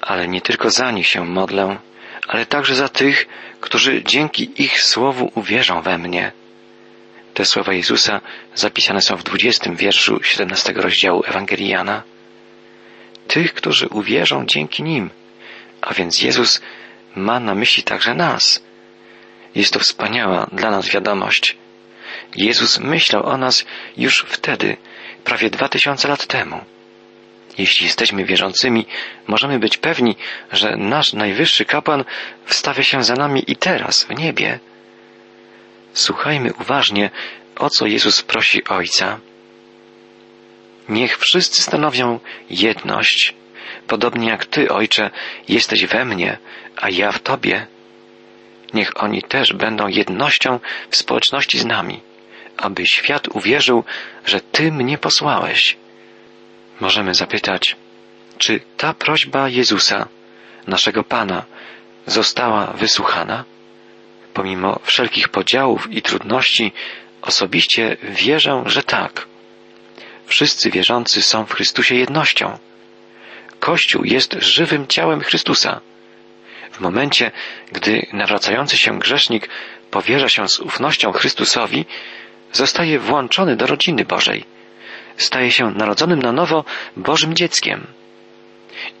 Ale 0.00 0.28
nie 0.28 0.40
tylko 0.40 0.70
za 0.70 0.90
nich 0.90 1.06
się 1.06 1.24
modlę, 1.24 1.76
ale 2.28 2.46
także 2.46 2.74
za 2.74 2.88
tych, 2.88 3.28
którzy 3.60 4.02
dzięki 4.04 4.62
ich 4.62 4.82
słowu 4.82 5.32
uwierzą 5.34 5.82
we 5.82 5.98
mnie. 5.98 6.32
Te 7.34 7.44
słowa 7.44 7.72
Jezusa 7.72 8.20
zapisane 8.54 9.00
są 9.00 9.16
w 9.16 9.22
dwudziestym 9.22 9.76
wierszu 9.76 10.22
siedemnastego 10.22 10.82
rozdziału 10.82 11.22
Ewangelii 11.26 11.68
Jana. 11.68 12.02
Tych, 13.28 13.54
którzy 13.54 13.88
uwierzą 13.88 14.46
dzięki 14.46 14.82
nim. 14.82 15.10
A 15.80 15.94
więc 15.94 16.22
Jezus 16.22 16.60
ma 17.14 17.40
na 17.40 17.54
myśli 17.54 17.82
także 17.82 18.14
nas. 18.14 18.62
Jest 19.54 19.72
to 19.72 19.78
wspaniała 19.78 20.46
dla 20.52 20.70
nas 20.70 20.88
wiadomość. 20.88 21.56
Jezus 22.36 22.78
myślał 22.80 23.26
o 23.26 23.36
nas 23.36 23.64
już 23.96 24.26
wtedy, 24.28 24.76
prawie 25.24 25.50
dwa 25.50 25.68
tysiące 25.68 26.08
lat 26.08 26.26
temu. 26.26 26.60
Jeśli 27.58 27.86
jesteśmy 27.86 28.24
wierzącymi, 28.24 28.86
możemy 29.26 29.58
być 29.58 29.76
pewni, 29.76 30.16
że 30.52 30.76
nasz 30.76 31.12
najwyższy 31.12 31.64
kapłan 31.64 32.04
wstawia 32.44 32.82
się 32.82 33.04
za 33.04 33.14
nami 33.14 33.44
i 33.46 33.56
teraz, 33.56 34.04
w 34.04 34.18
niebie. 34.18 34.58
Słuchajmy 35.92 36.52
uważnie, 36.60 37.10
o 37.56 37.70
co 37.70 37.86
Jezus 37.86 38.22
prosi 38.22 38.64
Ojca. 38.64 39.20
Niech 40.88 41.18
wszyscy 41.18 41.62
stanowią 41.62 42.20
jedność, 42.50 43.34
podobnie 43.86 44.28
jak 44.28 44.46
Ty, 44.46 44.68
Ojcze, 44.68 45.10
jesteś 45.48 45.86
we 45.86 46.04
mnie, 46.04 46.38
a 46.76 46.90
ja 46.90 47.12
w 47.12 47.18
Tobie 47.18 47.66
niech 48.74 49.02
oni 49.02 49.22
też 49.22 49.52
będą 49.52 49.88
jednością 49.88 50.60
w 50.90 50.96
społeczności 50.96 51.58
z 51.58 51.64
nami, 51.64 52.00
aby 52.56 52.86
świat 52.86 53.28
uwierzył, 53.28 53.84
że 54.26 54.40
Ty 54.40 54.72
mnie 54.72 54.98
posłałeś. 54.98 55.76
Możemy 56.80 57.14
zapytać, 57.14 57.76
czy 58.38 58.60
ta 58.76 58.94
prośba 58.94 59.48
Jezusa, 59.48 60.08
naszego 60.66 61.04
Pana, 61.04 61.44
została 62.06 62.66
wysłuchana? 62.66 63.44
Pomimo 64.34 64.80
wszelkich 64.82 65.28
podziałów 65.28 65.92
i 65.92 66.02
trudności, 66.02 66.72
osobiście 67.22 67.96
wierzę, 68.02 68.62
że 68.66 68.82
tak. 68.82 69.26
Wszyscy 70.26 70.70
wierzący 70.70 71.22
są 71.22 71.46
w 71.46 71.52
Chrystusie 71.52 71.94
jednością. 71.94 72.58
Kościół 73.60 74.04
jest 74.04 74.36
żywym 74.38 74.86
ciałem 74.86 75.20
Chrystusa. 75.20 75.80
Momencie, 76.82 77.30
gdy 77.72 78.06
nawracający 78.12 78.76
się 78.76 78.98
grzesznik 78.98 79.48
powierza 79.90 80.28
się 80.28 80.48
z 80.48 80.60
ufnością 80.60 81.12
Chrystusowi, 81.12 81.84
zostaje 82.52 82.98
włączony 82.98 83.56
do 83.56 83.66
rodziny 83.66 84.04
Bożej. 84.04 84.44
Staje 85.16 85.52
się 85.52 85.70
narodzonym 85.70 86.22
na 86.22 86.32
nowo 86.32 86.64
Bożym 86.96 87.34
dzieckiem. 87.34 87.86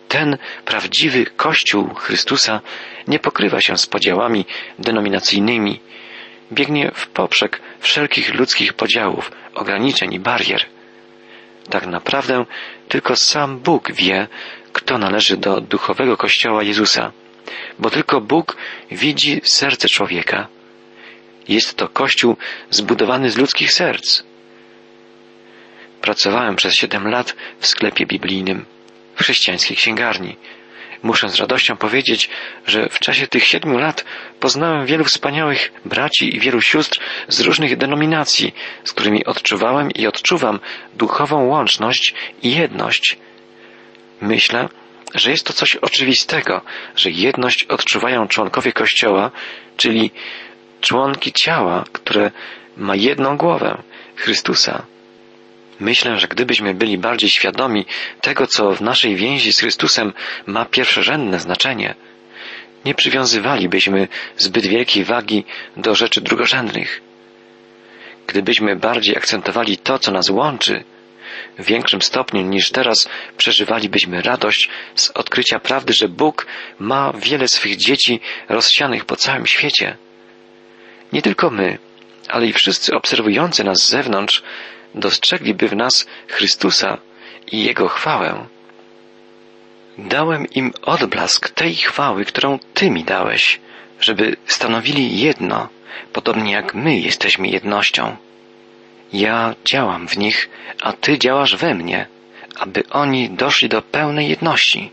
Ten 0.08 0.38
prawdziwy 0.64 1.26
Kościół 1.26 1.94
Chrystusa 1.94 2.60
nie 3.08 3.18
pokrywa 3.18 3.60
się 3.60 3.78
z 3.78 3.86
podziałami 3.86 4.44
denominacyjnymi, 4.78 5.80
biegnie 6.52 6.90
w 6.94 7.06
poprzek 7.06 7.60
wszelkich 7.80 8.34
ludzkich 8.34 8.72
podziałów, 8.72 9.32
ograniczeń 9.54 10.12
i 10.14 10.20
barier. 10.20 10.66
Tak 11.70 11.86
naprawdę 11.86 12.44
tylko 12.88 13.16
sam 13.16 13.58
Bóg 13.58 13.92
wie, 13.92 14.28
kto 14.72 14.98
należy 14.98 15.36
do 15.36 15.60
duchowego 15.60 16.16
Kościoła 16.16 16.62
Jezusa 16.62 17.12
bo 17.78 17.90
tylko 17.90 18.20
Bóg 18.20 18.56
widzi 18.90 19.40
serce 19.44 19.88
człowieka. 19.88 20.46
Jest 21.48 21.76
to 21.76 21.88
Kościół 21.88 22.36
zbudowany 22.70 23.30
z 23.30 23.36
ludzkich 23.36 23.72
serc. 23.72 24.22
Pracowałem 26.00 26.56
przez 26.56 26.74
siedem 26.74 27.08
lat 27.08 27.36
w 27.58 27.66
sklepie 27.66 28.06
biblijnym, 28.06 28.64
w 29.14 29.20
chrześcijańskiej 29.20 29.76
księgarni. 29.76 30.36
Muszę 31.02 31.28
z 31.28 31.36
radością 31.36 31.76
powiedzieć, 31.76 32.30
że 32.66 32.88
w 32.88 32.98
czasie 32.98 33.26
tych 33.26 33.44
siedmiu 33.44 33.78
lat 33.78 34.04
poznałem 34.40 34.86
wielu 34.86 35.04
wspaniałych 35.04 35.72
braci 35.84 36.36
i 36.36 36.40
wielu 36.40 36.60
sióstr 36.60 37.00
z 37.28 37.40
różnych 37.40 37.76
denominacji, 37.76 38.54
z 38.84 38.92
którymi 38.92 39.24
odczuwałem 39.24 39.90
i 39.90 40.06
odczuwam 40.06 40.60
duchową 40.94 41.44
łączność 41.46 42.14
i 42.42 42.56
jedność. 42.56 43.16
Myślę, 44.20 44.68
że 45.14 45.30
jest 45.30 45.46
to 45.46 45.52
coś 45.52 45.76
oczywistego, 45.76 46.60
że 46.96 47.10
jedność 47.10 47.64
odczuwają 47.64 48.28
członkowie 48.28 48.72
Kościoła, 48.72 49.30
czyli 49.76 50.10
członki 50.80 51.32
ciała, 51.32 51.84
które 51.92 52.30
ma 52.76 52.96
jedną 52.96 53.36
głowę, 53.36 53.82
Chrystusa. 54.16 54.86
Myślę, 55.80 56.18
że 56.18 56.28
gdybyśmy 56.28 56.74
byli 56.74 56.98
bardziej 56.98 57.30
świadomi 57.30 57.86
tego, 58.20 58.46
co 58.46 58.74
w 58.74 58.80
naszej 58.80 59.16
więzi 59.16 59.52
z 59.52 59.60
Chrystusem 59.60 60.12
ma 60.46 60.64
pierwszorzędne 60.64 61.40
znaczenie, 61.40 61.94
nie 62.84 62.94
przywiązywalibyśmy 62.94 64.08
zbyt 64.36 64.66
wielkiej 64.66 65.04
wagi 65.04 65.44
do 65.76 65.94
rzeczy 65.94 66.20
drugorzędnych. 66.20 67.00
Gdybyśmy 68.26 68.76
bardziej 68.76 69.16
akcentowali 69.16 69.76
to, 69.76 69.98
co 69.98 70.12
nas 70.12 70.30
łączy, 70.30 70.84
w 71.58 71.64
większym 71.64 72.02
stopniu 72.02 72.42
niż 72.42 72.70
teraz 72.70 73.08
przeżywalibyśmy 73.36 74.22
radość 74.22 74.68
z 74.94 75.10
odkrycia 75.10 75.58
prawdy, 75.58 75.92
że 75.92 76.08
Bóg 76.08 76.46
ma 76.78 77.12
wiele 77.12 77.48
swych 77.48 77.76
dzieci 77.76 78.20
rozsianych 78.48 79.04
po 79.04 79.16
całym 79.16 79.46
świecie. 79.46 79.96
Nie 81.12 81.22
tylko 81.22 81.50
my, 81.50 81.78
ale 82.28 82.46
i 82.46 82.52
wszyscy 82.52 82.94
obserwujący 82.94 83.64
nas 83.64 83.78
z 83.78 83.88
zewnątrz 83.88 84.42
dostrzegliby 84.94 85.68
w 85.68 85.76
nas 85.76 86.06
Chrystusa 86.28 86.98
i 87.52 87.64
Jego 87.64 87.88
chwałę. 87.88 88.46
Dałem 89.98 90.46
im 90.46 90.72
odblask 90.82 91.50
tej 91.50 91.74
chwały, 91.74 92.24
którą 92.24 92.58
Ty 92.74 92.90
mi 92.90 93.04
dałeś, 93.04 93.60
żeby 94.00 94.36
stanowili 94.46 95.20
jedno, 95.20 95.68
podobnie 96.12 96.52
jak 96.52 96.74
my 96.74 96.98
jesteśmy 96.98 97.48
jednością. 97.48 98.16
Ja 99.12 99.54
działam 99.64 100.08
w 100.08 100.16
nich, 100.16 100.50
a 100.80 100.92
Ty 100.92 101.18
działasz 101.18 101.56
we 101.56 101.74
mnie, 101.74 102.06
aby 102.56 102.82
oni 102.90 103.30
doszli 103.30 103.68
do 103.68 103.82
pełnej 103.82 104.28
jedności. 104.28 104.90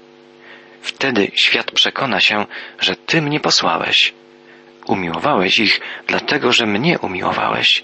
Wtedy 0.81 1.31
świat 1.35 1.71
przekona 1.71 2.19
się, 2.19 2.45
że 2.79 2.95
Ty 2.95 3.21
mnie 3.21 3.39
posłałeś. 3.39 4.13
Umiłowałeś 4.87 5.59
ich, 5.59 5.81
dlatego 6.07 6.53
że 6.53 6.65
mnie 6.65 6.99
umiłowałeś. 6.99 7.83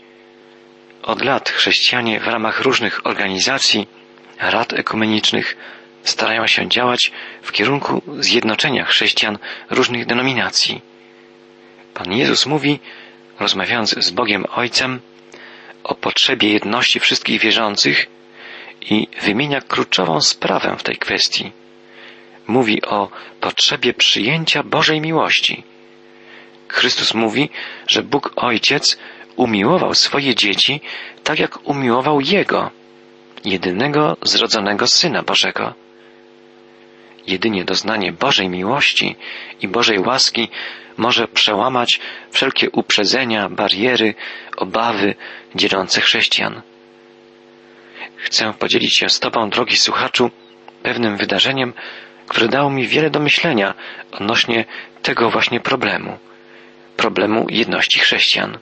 Od 1.04 1.22
lat 1.22 1.50
chrześcijanie 1.50 2.20
w 2.20 2.27
ramach 2.27 2.62
różnych 2.62 3.08
organizacji, 3.08 3.88
rad 4.39 4.74
ekumenicznych 4.74 5.58
starają 6.04 6.48
się 6.48 6.70
działać 6.70 7.12
w 7.42 7.51
kierunku 7.51 8.01
zjednoczenia 8.20 8.86
chrześcijan 8.86 9.38
różnych 9.70 10.06
denominacji. 10.06 10.82
Pan 11.94 12.12
Jezus 12.12 12.46
mówi, 12.46 12.80
rozmawiając 13.39 13.89
z 13.89 14.12
Bogiem 14.12 14.46
Ojcem, 14.56 15.00
o 15.86 15.96
potrzebie 15.96 16.50
jedności 16.50 17.00
wszystkich 17.00 17.42
wierzących 17.42 18.06
i 18.82 19.08
wymienia 19.22 19.62
kluczową 19.62 20.22
sprawę 20.22 20.75
w 20.77 20.84
tej 20.84 20.98
kwestii. 20.98 21.51
Mówi 22.48 22.82
o 22.82 23.10
potrzebie 23.42 23.94
przyjęcia 23.94 24.63
Bożej 24.63 25.01
miłości. 25.01 25.63
Chrystus 26.68 27.13
mówi, 27.13 27.50
że 27.88 28.04
Bóg 28.04 28.34
Ojciec 28.36 28.98
umiłował 29.36 29.94
swoje 29.94 30.36
dzieci 30.36 30.82
tak 31.24 31.39
jak 31.39 31.70
umiłował 31.70 32.22
Jego, 32.22 32.72
jedynego 33.46 34.18
zrodzonego 34.22 34.88
Syna 34.88 35.24
Bożego. 35.24 35.74
Jedynie 37.27 37.65
doznanie 37.65 38.12
Bożej 38.12 38.50
miłości 38.50 39.15
i 39.62 39.68
Bożej 39.68 40.00
łaski 40.00 40.50
może 40.98 41.28
przełamać 41.28 42.00
wszelkie 42.32 42.70
uprzedzenia, 42.70 43.50
bariery, 43.50 44.14
obawy 44.58 45.16
dzielące 45.56 46.02
chrześcijan. 46.02 46.62
Chcę 48.18 48.54
podzielić 48.54 48.98
się 48.98 49.10
z 49.10 49.20
Tobą, 49.20 49.50
drogi 49.50 49.78
słuchaczu, 49.78 50.32
pewnym 50.84 51.18
wydarzeniem, 51.18 51.74
które 52.28 52.48
dało 52.48 52.70
mi 52.70 52.88
wiele 52.88 53.10
do 53.10 53.20
myślenia 53.20 53.74
odnośnie 54.12 54.66
tego 55.02 55.30
właśnie 55.30 55.60
problemu 55.60 56.18
problemu 56.96 57.46
jedności 57.50 58.00
chrześcijan. 58.00 58.58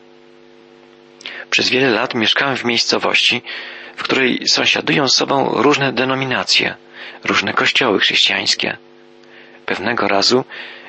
Przez 1.50 1.70
wiele 1.70 1.90
lat 1.90 2.16
mieszkałem 2.16 2.58
w 2.58 2.66
miejscowości, 2.66 3.42
w 3.96 4.04
której 4.04 4.48
sąsiadują 4.48 5.08
z 5.08 5.16
sobą 5.16 5.50
różne 5.54 5.94
denominacje, 5.94 6.75
różne 7.24 7.54
kościoły 7.54 8.00
chrześcijańskie. 8.00 8.78
Pewnego 9.66 10.08
razu 10.08 10.46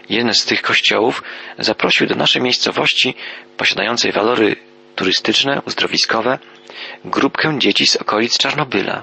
jeden 0.09 0.35
z 0.35 0.45
tych 0.45 0.63
kościołów 0.63 1.23
zaprosił 1.59 2.07
do 2.07 2.15
naszej 2.15 2.43
miejscowości, 2.43 3.15
posiadającej 3.57 4.13
walory 4.13 4.57
turystyczne, 4.97 5.63
uzdrowiskowe, 5.67 6.39
grupkę 7.05 7.59
dzieci 7.59 7.87
z 7.87 7.97
okolic 7.97 8.39
Czarnobyla. 8.39 9.03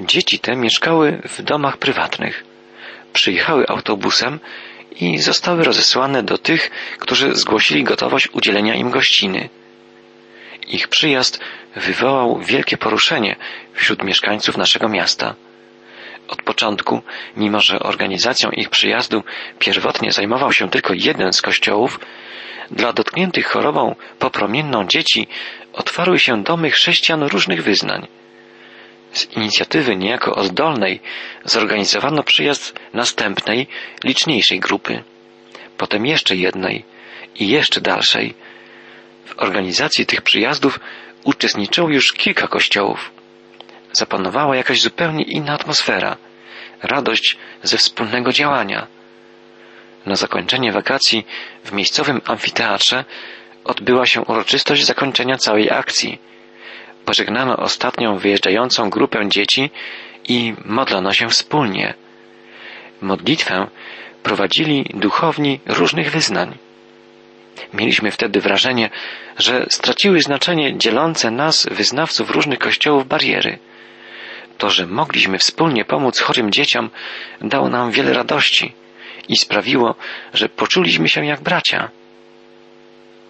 Dzieci 0.00 0.38
te 0.38 0.56
mieszkały 0.56 1.22
w 1.28 1.42
domach 1.42 1.76
prywatnych. 1.76 2.44
Przyjechały 3.12 3.68
autobusem 3.68 4.40
i 5.00 5.18
zostały 5.18 5.64
rozesłane 5.64 6.22
do 6.22 6.38
tych, 6.38 6.70
którzy 6.98 7.34
zgłosili 7.34 7.84
gotowość 7.84 8.28
udzielenia 8.32 8.74
im 8.74 8.90
gościny. 8.90 9.48
Ich 10.68 10.88
przyjazd 10.88 11.40
wywołał 11.76 12.38
wielkie 12.38 12.76
poruszenie 12.76 13.36
wśród 13.74 14.04
mieszkańców 14.04 14.56
naszego 14.56 14.88
miasta. 14.88 15.34
Od 16.28 16.42
początku, 16.42 17.02
mimo 17.36 17.60
że 17.60 17.78
organizacją 17.80 18.50
ich 18.50 18.70
przyjazdu 18.70 19.22
pierwotnie 19.58 20.12
zajmował 20.12 20.52
się 20.52 20.70
tylko 20.70 20.94
jeden 20.94 21.32
z 21.32 21.42
kościołów, 21.42 22.00
dla 22.70 22.92
dotkniętych 22.92 23.46
chorobą 23.46 23.94
popromienną 24.18 24.86
dzieci 24.86 25.28
otwarły 25.72 26.18
się 26.18 26.42
domy 26.42 26.70
chrześcijan 26.70 27.22
różnych 27.22 27.62
wyznań. 27.62 28.06
Z 29.12 29.36
inicjatywy 29.36 29.96
niejako 29.96 30.34
oddolnej 30.34 31.00
zorganizowano 31.44 32.22
przyjazd 32.22 32.80
następnej, 32.92 33.66
liczniejszej 34.04 34.60
grupy, 34.60 35.02
potem 35.76 36.06
jeszcze 36.06 36.36
jednej 36.36 36.84
i 37.34 37.48
jeszcze 37.48 37.80
dalszej. 37.80 38.34
W 39.24 39.38
organizacji 39.38 40.06
tych 40.06 40.22
przyjazdów 40.22 40.80
uczestniczyło 41.24 41.88
już 41.88 42.12
kilka 42.12 42.48
kościołów. 42.48 43.15
Zapanowała 43.96 44.56
jakaś 44.56 44.80
zupełnie 44.80 45.24
inna 45.24 45.52
atmosfera, 45.52 46.16
radość 46.82 47.36
ze 47.62 47.76
wspólnego 47.78 48.32
działania. 48.32 48.86
Na 50.06 50.16
zakończenie 50.16 50.72
wakacji 50.72 51.26
w 51.64 51.72
miejscowym 51.72 52.20
amfiteatrze 52.24 53.04
odbyła 53.64 54.06
się 54.06 54.20
uroczystość 54.20 54.84
zakończenia 54.84 55.36
całej 55.36 55.70
akcji. 55.70 56.18
Pożegnano 57.04 57.56
ostatnią 57.56 58.18
wyjeżdżającą 58.18 58.90
grupę 58.90 59.28
dzieci 59.28 59.70
i 60.28 60.54
modlono 60.64 61.12
się 61.12 61.28
wspólnie. 61.28 61.94
Modlitwę 63.00 63.66
prowadzili 64.22 64.90
duchowni 64.94 65.60
różnych 65.66 66.10
wyznań. 66.10 66.58
Mieliśmy 67.74 68.10
wtedy 68.10 68.40
wrażenie, 68.40 68.90
że 69.38 69.66
straciły 69.68 70.20
znaczenie 70.20 70.78
dzielące 70.78 71.30
nas, 71.30 71.66
wyznawców 71.70 72.30
różnych 72.30 72.58
kościołów, 72.58 73.08
bariery. 73.08 73.58
To, 74.58 74.70
że 74.70 74.86
mogliśmy 74.86 75.38
wspólnie 75.38 75.84
pomóc 75.84 76.20
chorym 76.20 76.50
dzieciom, 76.50 76.90
dało 77.40 77.68
nam 77.68 77.90
wiele 77.90 78.12
radości 78.12 78.72
i 79.28 79.36
sprawiło, 79.36 79.94
że 80.34 80.48
poczuliśmy 80.48 81.08
się 81.08 81.26
jak 81.26 81.40
bracia, 81.40 81.90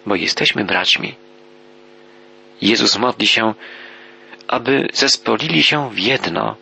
bo 0.05 0.15
jesteśmy 0.15 0.65
braćmi. 0.65 1.15
Jezus 2.61 2.97
modli 2.97 3.27
się, 3.27 3.53
aby 4.47 4.87
zespolili 4.93 5.63
się 5.63 5.89
w 5.89 5.99
jedno, 5.99 6.55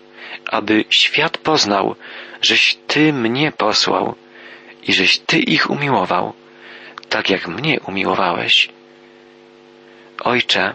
aby 0.46 0.86
świat 0.90 1.38
poznał, 1.38 1.96
żeś 2.42 2.78
Ty 2.88 3.14
mnie 3.14 3.52
posłał 3.52 4.16
i 4.84 4.94
żeś 4.94 5.18
Ty 5.18 5.40
ich 5.40 5.70
umiłował, 5.70 6.34
tak 7.10 7.30
jak 7.30 7.48
mnie 7.48 7.80
umiłowałeś. 7.88 8.70
Ojcze, 10.24 10.74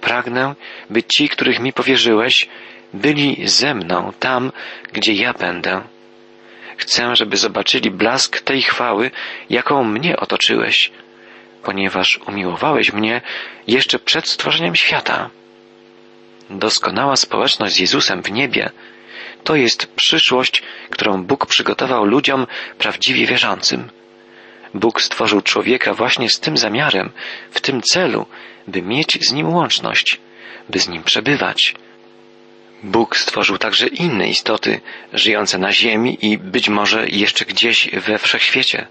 pragnę, 0.00 0.54
by 0.90 1.02
ci, 1.02 1.28
których 1.28 1.60
mi 1.60 1.72
powierzyłeś, 1.72 2.48
byli 2.94 3.48
ze 3.48 3.74
mną 3.74 4.12
tam, 4.18 4.52
gdzie 4.92 5.12
ja 5.12 5.32
będę. 5.32 5.82
Chcę, 6.76 7.16
żeby 7.16 7.36
zobaczyli 7.36 7.90
blask 7.90 8.40
tej 8.40 8.62
chwały, 8.62 9.10
jaką 9.50 9.84
mnie 9.84 10.16
otoczyłeś, 10.16 10.90
ponieważ 11.62 12.20
umiłowałeś 12.26 12.92
mnie 12.92 13.20
jeszcze 13.66 13.98
przed 13.98 14.28
stworzeniem 14.28 14.76
świata. 14.76 15.30
Doskonała 16.50 17.16
społeczność 17.16 17.74
z 17.74 17.78
Jezusem 17.78 18.22
w 18.22 18.30
niebie 18.30 18.70
to 19.44 19.56
jest 19.56 19.86
przyszłość, 19.86 20.62
którą 20.90 21.24
Bóg 21.24 21.46
przygotował 21.46 22.04
ludziom 22.04 22.46
prawdziwie 22.78 23.26
wierzącym. 23.26 23.90
Bóg 24.74 25.02
stworzył 25.02 25.42
człowieka 25.42 25.94
właśnie 25.94 26.30
z 26.30 26.40
tym 26.40 26.56
zamiarem, 26.56 27.10
w 27.50 27.60
tym 27.60 27.82
celu, 27.82 28.26
by 28.66 28.82
mieć 28.82 29.28
z 29.28 29.32
nim 29.32 29.48
łączność, 29.48 30.20
by 30.68 30.78
z 30.78 30.88
nim 30.88 31.02
przebywać. 31.04 31.74
Bóg 32.82 33.16
stworzył 33.16 33.58
także 33.58 33.86
inne 33.86 34.28
istoty 34.28 34.80
żyjące 35.12 35.58
na 35.58 35.72
ziemi 35.72 36.18
i 36.22 36.38
być 36.38 36.68
może 36.68 37.08
jeszcze 37.08 37.44
gdzieś 37.44 37.90
we 37.90 38.18
wszechświecie. 38.18 38.86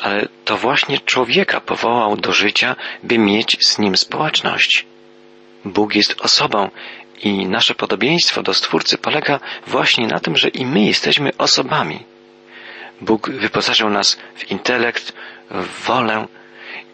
Ale 0.00 0.28
to 0.44 0.56
właśnie 0.56 0.98
człowieka 0.98 1.60
powołał 1.60 2.16
do 2.16 2.32
życia, 2.32 2.76
by 3.02 3.18
mieć 3.18 3.56
z 3.66 3.78
nim 3.78 3.96
społeczność. 3.96 4.86
Bóg 5.64 5.94
jest 5.94 6.20
osobą 6.20 6.70
i 7.22 7.46
nasze 7.46 7.74
podobieństwo 7.74 8.42
do 8.42 8.54
Stwórcy 8.54 8.98
polega 8.98 9.40
właśnie 9.66 10.06
na 10.06 10.20
tym, 10.20 10.36
że 10.36 10.48
i 10.48 10.66
my 10.66 10.84
jesteśmy 10.84 11.36
osobami. 11.38 12.04
Bóg 13.00 13.30
wyposażył 13.30 13.90
nas 13.90 14.18
w 14.34 14.50
intelekt, 14.50 15.12
w 15.50 15.84
wolę. 15.84 16.26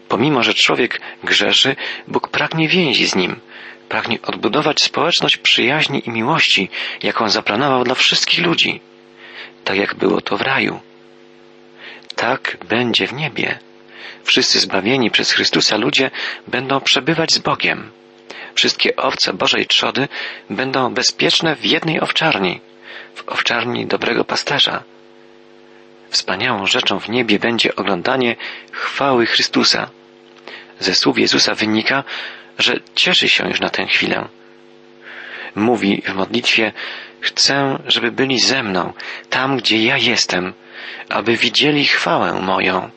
Pomimo, 0.07 0.43
że 0.43 0.53
człowiek 0.53 1.01
grzeszy, 1.23 1.75
Bóg 2.07 2.27
pragnie 2.27 2.67
więzi 2.67 3.07
z 3.07 3.15
nim, 3.15 3.39
pragnie 3.89 4.21
odbudować 4.21 4.81
społeczność 4.81 5.37
przyjaźni 5.37 6.07
i 6.07 6.09
miłości, 6.09 6.69
jaką 7.03 7.29
zaplanował 7.29 7.83
dla 7.83 7.95
wszystkich 7.95 8.45
ludzi, 8.45 8.81
tak 9.63 9.77
jak 9.77 9.95
było 9.95 10.21
to 10.21 10.37
w 10.37 10.41
raju. 10.41 10.79
Tak 12.15 12.57
będzie 12.69 13.07
w 13.07 13.13
niebie. 13.13 13.59
Wszyscy 14.23 14.59
zbawieni 14.59 15.11
przez 15.11 15.31
Chrystusa 15.31 15.77
ludzie 15.77 16.11
będą 16.47 16.81
przebywać 16.81 17.33
z 17.33 17.37
Bogiem. 17.37 17.91
Wszystkie 18.55 18.95
owce 18.95 19.33
Bożej 19.33 19.65
trzody 19.65 20.07
będą 20.49 20.93
bezpieczne 20.93 21.55
w 21.55 21.65
jednej 21.65 22.01
owczarni, 22.01 22.61
w 23.15 23.29
owczarni 23.29 23.85
dobrego 23.85 24.25
pasterza. 24.25 24.83
Wspaniałą 26.09 26.65
rzeczą 26.65 26.99
w 26.99 27.09
niebie 27.09 27.39
będzie 27.39 27.75
oglądanie 27.75 28.35
chwały 28.71 29.25
Chrystusa. 29.25 29.89
Ze 30.79 30.95
słów 30.95 31.19
Jezusa 31.19 31.55
wynika, 31.55 32.03
że 32.59 32.79
cieszy 32.95 33.29
się 33.29 33.47
już 33.47 33.59
na 33.59 33.69
tę 33.69 33.85
chwilę. 33.85 34.27
Mówi 35.55 36.03
w 36.07 36.13
modlitwie, 36.13 36.71
Chcę, 37.21 37.79
żeby 37.87 38.11
byli 38.11 38.39
ze 38.39 38.63
mną, 38.63 38.93
tam 39.29 39.57
gdzie 39.57 39.83
ja 39.83 39.97
jestem, 39.97 40.53
aby 41.09 41.37
widzieli 41.37 41.85
chwałę 41.85 42.33
moją. 42.41 42.89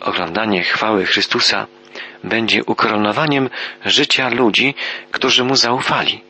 Oglądanie 0.00 0.62
chwały 0.62 1.06
Chrystusa 1.06 1.66
będzie 2.24 2.64
ukoronowaniem 2.64 3.50
życia 3.84 4.28
ludzi, 4.28 4.74
którzy 5.10 5.44
mu 5.44 5.56
zaufali. 5.56 6.22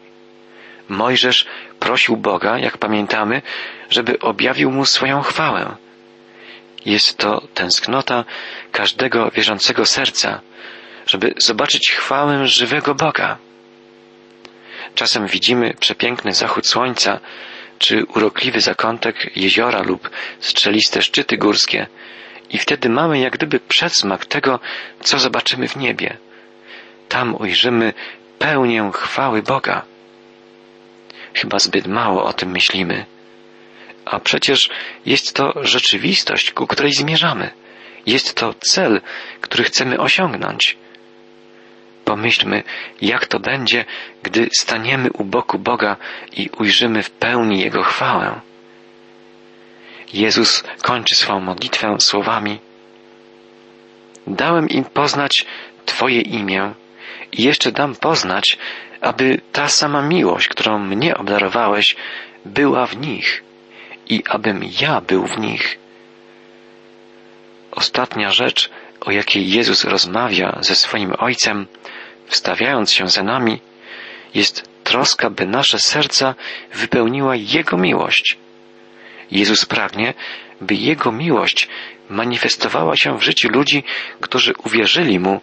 Mojżesz 0.89 1.47
prosił 1.81 2.17
Boga, 2.17 2.59
jak 2.59 2.79
pamiętamy, 2.79 3.43
żeby 3.91 4.19
objawił 4.19 4.71
mu 4.71 4.85
swoją 4.85 5.23
chwałę. 5.23 5.77
Jest 6.87 7.19
to 7.19 7.49
tęsknota 7.55 8.25
każdego 8.73 9.31
wierzącego 9.31 9.87
serca, 9.87 10.41
żeby 11.11 11.35
zobaczyć 11.39 11.91
chwałę 11.91 12.47
żywego 12.47 12.95
Boga. 12.95 13.39
Czasem 14.95 15.27
widzimy 15.27 15.75
przepiękny 15.81 16.33
zachód 16.33 16.67
słońca, 16.67 17.21
czy 17.79 18.05
urokliwy 18.05 18.61
zakątek 18.61 19.37
jeziora 19.37 19.83
lub 19.83 20.11
strzeliste 20.41 21.03
szczyty 21.03 21.37
górskie, 21.37 21.87
i 22.51 22.59
wtedy 22.59 22.89
mamy 22.89 23.19
jak 23.19 23.33
gdyby 23.33 23.61
przedsmak 23.61 24.27
tego, 24.27 24.61
co 25.01 25.19
zobaczymy 25.19 25.69
w 25.69 25.77
niebie. 25.77 26.17
Tam 27.09 27.35
ujrzymy 27.35 27.93
pełnię 28.39 28.91
chwały 28.95 29.43
Boga. 29.43 29.83
Chyba 31.35 31.59
zbyt 31.59 31.87
mało 31.87 32.25
o 32.25 32.33
tym 32.33 32.51
myślimy. 32.51 33.05
A 34.05 34.21
przecież 34.21 34.71
jest 35.07 35.35
to 35.35 35.53
rzeczywistość, 35.63 36.51
ku 36.51 36.67
której 36.67 36.93
zmierzamy. 36.93 37.51
Jest 38.07 38.35
to 38.35 38.55
cel, 38.55 39.01
który 39.41 39.65
chcemy 39.65 39.99
osiągnąć. 39.99 40.77
Pomyślmy, 42.11 42.63
jak 43.03 43.27
to 43.27 43.41
będzie, 43.41 43.85
gdy 44.23 44.49
staniemy 44.59 45.13
u 45.13 45.25
boku 45.25 45.59
Boga 45.59 45.97
i 46.33 46.51
ujrzymy 46.59 47.03
w 47.03 47.11
pełni 47.11 47.61
Jego 47.61 47.83
chwałę. 47.83 48.41
Jezus 50.13 50.65
kończy 50.83 51.15
swą 51.15 51.41
modlitwę 51.41 51.97
słowami: 52.01 52.59
Dałem 54.27 54.69
im 54.69 54.85
poznać 54.85 55.47
Twoje 55.87 56.21
imię 56.21 56.75
i 57.33 57.43
jeszcze 57.43 57.73
dam 57.73 57.95
poznać, 57.95 58.59
aby 59.01 59.41
ta 59.53 59.69
sama 59.69 60.03
miłość, 60.03 60.49
którą 60.49 60.79
mnie 60.79 61.17
obdarowałeś, 61.17 61.97
była 62.45 62.87
w 62.87 62.97
nich 62.97 63.43
i 64.09 64.23
abym 64.29 64.61
ja 64.81 65.01
był 65.01 65.27
w 65.27 65.39
nich. 65.39 65.79
Ostatnia 67.71 68.31
rzecz, 68.31 68.71
o 69.01 69.11
jakiej 69.11 69.51
Jezus 69.51 69.85
rozmawia 69.85 70.59
ze 70.61 70.75
swoim 70.75 71.13
Ojcem, 71.19 71.67
wstawiając 72.31 72.93
się 72.93 73.09
za 73.09 73.23
nami, 73.23 73.61
jest 74.35 74.69
troska, 74.85 75.31
by 75.31 75.47
nasze 75.47 75.79
serca 75.79 76.35
wypełniła 76.75 77.37
Jego 77.37 77.77
miłość. 77.77 78.37
Jezus 79.31 79.67
pragnie, 79.67 80.15
by 80.61 80.75
Jego 80.75 81.13
miłość 81.13 81.69
manifestowała 82.09 82.97
się 82.97 83.19
w 83.19 83.23
życiu 83.23 83.49
ludzi, 83.49 83.85
którzy 84.21 84.53
uwierzyli 84.65 85.19
Mu 85.19 85.41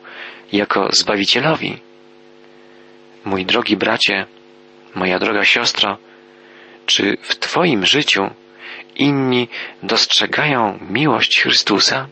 jako 0.51 0.89
Zbawicielowi. 0.91 1.77
Mój 3.25 3.45
drogi 3.45 3.77
bracie, 3.77 4.25
moja 4.95 5.19
droga 5.19 5.45
siostro, 5.45 5.97
czy 6.85 7.17
w 7.21 7.35
Twoim 7.35 7.85
życiu 7.85 8.29
inni 8.95 9.47
dostrzegają 9.83 10.79
miłość 10.89 11.41
Chrystusa? 11.41 12.07